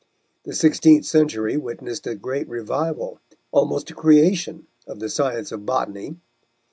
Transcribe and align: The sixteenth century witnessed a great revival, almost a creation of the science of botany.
The 0.45 0.53
sixteenth 0.55 1.05
century 1.05 1.57
witnessed 1.57 2.07
a 2.07 2.15
great 2.15 2.49
revival, 2.49 3.19
almost 3.51 3.91
a 3.91 3.93
creation 3.93 4.65
of 4.87 4.97
the 4.97 5.09
science 5.09 5.51
of 5.51 5.63
botany. 5.63 6.17